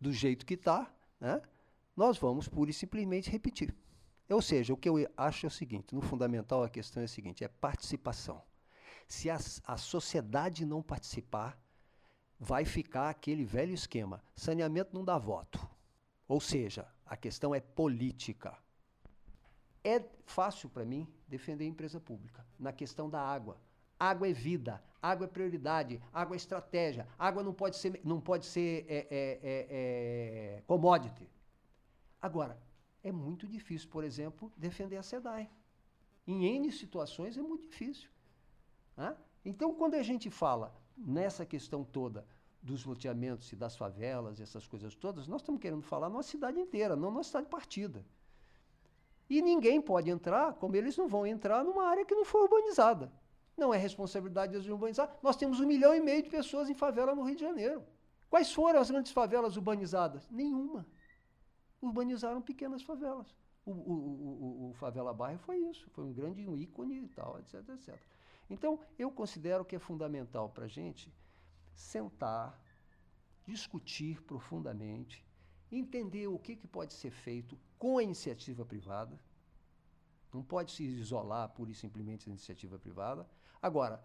[0.00, 1.40] do jeito que está, né,
[1.96, 3.74] nós vamos pura e simplesmente repetir.
[4.28, 7.08] Ou seja, o que eu acho é o seguinte: no fundamental, a questão é a
[7.08, 8.42] seguinte: é participação.
[9.06, 11.58] Se a, a sociedade não participar,
[12.38, 15.58] vai ficar aquele velho esquema: saneamento não dá voto.
[16.26, 18.56] Ou seja, a questão é política.
[19.82, 23.60] É fácil para mim defender a empresa pública na questão da água.
[23.98, 28.46] Água é vida, água é prioridade, água é estratégia, água não pode ser, não pode
[28.46, 31.28] ser é, é, é, é commodity.
[32.20, 32.58] Agora,
[33.02, 35.50] é muito difícil, por exemplo, defender a SEDAI.
[36.26, 38.08] Em N situações é muito difícil.
[38.96, 39.16] Né?
[39.44, 42.26] Então, quando a gente fala nessa questão toda
[42.62, 46.96] dos loteamentos e das favelas, essas coisas todas, nós estamos querendo falar nossa cidade inteira,
[46.96, 48.04] não nossa cidade partida.
[49.28, 53.12] E ninguém pode entrar, como eles não vão entrar, numa área que não for urbanizada.
[53.56, 55.16] Não é responsabilidade deles urbanizar.
[55.22, 57.84] Nós temos um milhão e meio de pessoas em favela no Rio de Janeiro.
[58.28, 60.28] Quais foram as grandes favelas urbanizadas?
[60.30, 60.86] Nenhuma.
[61.80, 63.34] Urbanizaram pequenas favelas.
[63.64, 67.66] O, o, o, o, Favela Bairro foi isso, foi um grande ícone e tal, etc,
[67.70, 67.98] etc.
[68.48, 71.12] Então, eu considero que é fundamental para a gente
[71.74, 72.60] sentar,
[73.44, 75.24] discutir profundamente,
[75.70, 79.18] entender o que, que pode ser feito com a iniciativa privada.
[80.32, 83.28] Não pode se isolar pura e simplesmente da iniciativa privada.
[83.62, 84.02] Agora,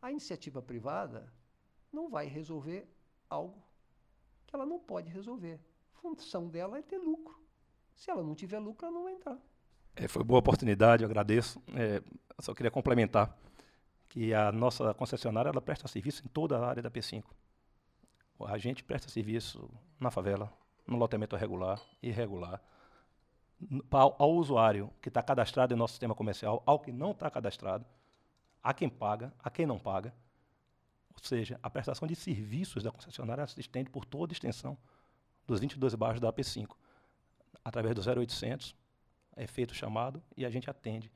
[0.00, 1.32] a iniciativa privada
[1.92, 2.88] não vai resolver
[3.28, 3.62] algo
[4.46, 5.60] que ela não pode resolver.
[5.94, 7.40] A função dela é ter lucro.
[7.94, 9.38] Se ela não tiver lucro, ela não vai entrar.
[9.94, 11.62] É, foi boa oportunidade, eu agradeço.
[11.74, 12.02] É,
[12.40, 13.36] só queria complementar
[14.12, 17.24] que a nossa concessionária ela presta serviço em toda a área da P5.
[18.44, 20.52] A gente presta serviço na favela,
[20.86, 22.60] no loteamento regular, irregular,
[23.90, 27.86] ao, ao usuário que está cadastrado em nosso sistema comercial, ao que não está cadastrado,
[28.62, 30.14] a quem paga, a quem não paga.
[31.14, 34.76] Ou seja, a prestação de serviços da concessionária se estende por toda a extensão
[35.46, 36.76] dos 22 bairros da AP5.
[37.64, 38.76] Através do 0800,
[39.36, 41.10] é feito o chamado e a gente atende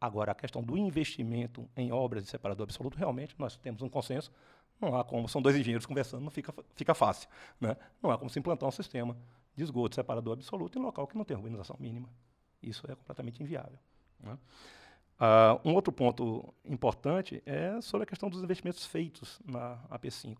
[0.00, 4.32] Agora, a questão do investimento em obras de separador absoluto, realmente nós temos um consenso.
[4.80, 7.28] Não há como, são dois engenheiros conversando, não fica, fica fácil.
[7.60, 7.76] Né?
[8.02, 9.14] Não há como se implantar um sistema
[9.54, 12.08] de esgoto separador absoluto em local que não tem urbanização mínima.
[12.62, 13.78] Isso é completamente inviável.
[14.18, 14.38] Né?
[15.20, 20.38] Uh, um outro ponto importante é sobre a questão dos investimentos feitos na AP5.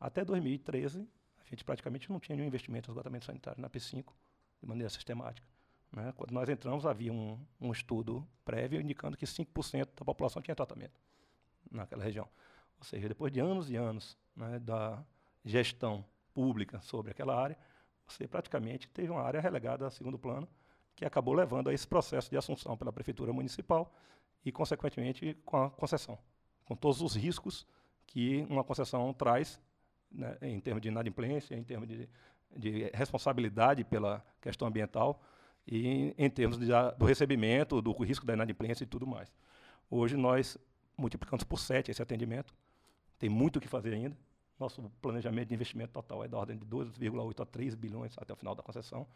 [0.00, 1.06] Até 2013,
[1.44, 4.06] a gente praticamente não tinha nenhum investimento em esgotamento sanitário na AP5
[4.62, 5.46] de maneira sistemática.
[5.92, 6.12] Né?
[6.16, 11.00] Quando nós entramos, havia um, um estudo prévio indicando que 5% da população tinha tratamento
[11.70, 12.28] naquela região.
[12.78, 15.02] Ou seja, depois de anos e anos né, da
[15.44, 17.56] gestão pública sobre aquela área,
[18.06, 20.48] você praticamente teve uma área relegada a segundo plano,
[20.94, 23.92] que acabou levando a esse processo de assunção pela prefeitura municipal
[24.44, 26.18] e, consequentemente, com a concessão,
[26.64, 27.66] com todos os riscos
[28.06, 29.60] que uma concessão traz
[30.10, 32.08] né, em termos de inadimplência, em termos de,
[32.56, 35.20] de responsabilidade pela questão ambiental,
[35.66, 36.66] e em, termos de,
[36.98, 39.32] do recebimento, do risco da inadimplência e tudo mais.
[39.90, 40.56] Hoje nós
[40.96, 42.54] multiplicamos por 7 esse atendimento,
[43.18, 44.16] tem muito o que fazer ainda.
[44.58, 48.36] Nosso planejamento de investimento total é da ordem de 2,8 a 3 bilhões até o
[48.36, 49.06] final da concessão.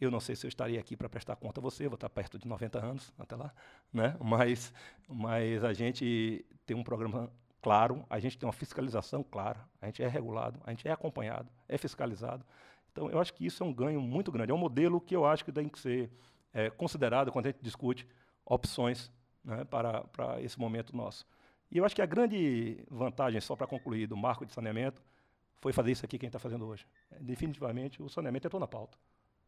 [0.00, 2.38] Eu não sei se eu estaria aqui para prestar conta a você, vou estar perto
[2.38, 3.52] de 90 anos até lá,
[3.92, 4.16] né?
[4.20, 4.72] mas,
[5.08, 10.02] mas a gente tem um programa claro, a gente tem uma fiscalização clara, a gente
[10.02, 12.44] é regulado, a gente é acompanhado, é fiscalizado.
[12.98, 14.50] Então, eu acho que isso é um ganho muito grande.
[14.50, 16.10] É um modelo que eu acho que tem que ser
[16.52, 18.04] é, considerado quando a gente discute
[18.44, 19.08] opções
[19.44, 21.24] né, para, para esse momento nosso.
[21.70, 25.00] E eu acho que a grande vantagem, só para concluir, do marco de saneamento
[25.60, 26.84] foi fazer isso aqui que a gente está fazendo hoje.
[27.20, 28.98] Definitivamente, o saneamento entrou na pauta.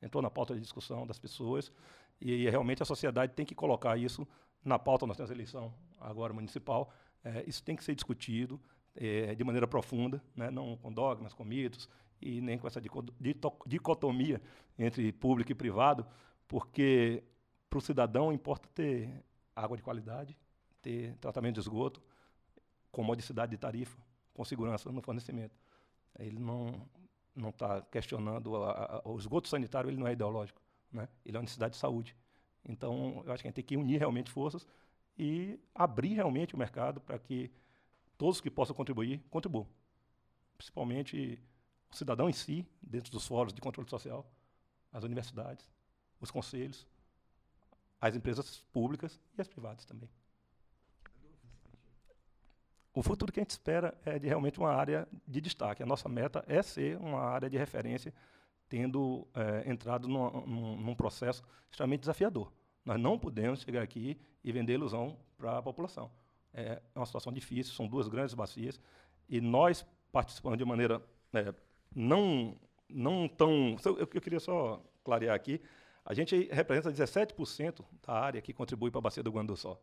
[0.00, 1.72] Entrou na pauta de discussão das pessoas
[2.20, 4.28] e realmente a sociedade tem que colocar isso
[4.64, 5.08] na pauta.
[5.08, 6.92] Nós temos a eleição agora municipal.
[7.24, 8.60] É, isso tem que ser discutido
[8.94, 11.88] é, de maneira profunda, né, não com dogmas, com mitos,
[12.20, 12.80] e nem com essa
[13.66, 14.40] dicotomia
[14.78, 16.06] entre público e privado,
[16.46, 17.22] porque
[17.68, 20.36] para o cidadão importa ter água de qualidade,
[20.82, 22.02] ter tratamento de esgoto,
[22.90, 23.98] com modicidade de tarifa,
[24.34, 25.56] com segurança no fornecimento.
[26.18, 26.88] Ele não
[27.34, 30.60] não está questionando a, a, o esgoto sanitário, ele não é ideológico,
[30.92, 31.08] né?
[31.24, 32.14] Ele é uma necessidade de saúde.
[32.68, 34.66] Então, eu acho que a gente tem que unir realmente forças
[35.16, 37.50] e abrir realmente o mercado para que
[38.18, 39.66] todos que possam contribuir contribuam,
[40.58, 41.40] principalmente
[41.90, 44.30] o cidadão em si, dentro dos fóruns de controle social,
[44.92, 45.68] as universidades,
[46.20, 46.86] os conselhos,
[48.00, 50.08] as empresas públicas e as privadas também.
[52.92, 55.82] O futuro que a gente espera é de realmente uma área de destaque.
[55.82, 58.12] A nossa meta é ser uma área de referência,
[58.68, 62.52] tendo é, entrado num, num, processo extremamente desafiador.
[62.84, 66.10] Nós não podemos chegar aqui e vender ilusão para a população.
[66.52, 68.80] É uma situação difícil, são duas grandes bacias,
[69.28, 71.00] e nós participando de maneira
[71.32, 71.54] é,
[71.94, 72.56] não,
[72.88, 73.76] não tão.
[73.84, 75.60] Eu, eu queria só clarear aqui.
[76.04, 79.80] A gente representa 17% da área que contribui para a bacia do Guandu só,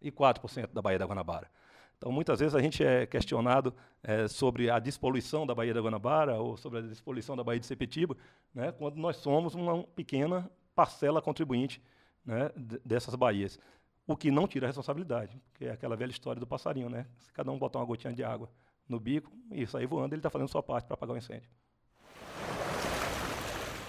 [0.00, 1.50] e 4% da Baía da Guanabara.
[1.96, 6.34] Então, muitas vezes a gente é questionado é, sobre a despoluição da Baía da Guanabara
[6.34, 8.14] ou sobre a despoluição da Baía de Sepetiba,
[8.54, 11.82] né, quando nós somos uma pequena parcela contribuinte
[12.24, 12.50] né,
[12.84, 13.58] dessas baías.
[14.06, 16.90] O que não tira a responsabilidade, que é aquela velha história do passarinho.
[16.90, 17.06] Né?
[17.18, 18.50] Se cada um botar uma gotinha de água
[18.88, 21.48] no bico e sair voando, ele está fazendo sua parte para apagar o incêndio.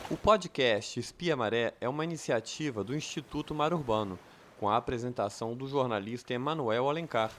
[0.10, 4.18] O podcast Espia Maré é uma iniciativa do Instituto Mar Urbano,
[4.60, 7.32] com a apresentação do jornalista Emanuel Alencar